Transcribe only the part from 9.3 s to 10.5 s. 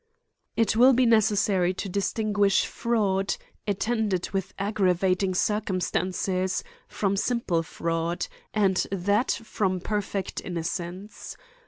from perfect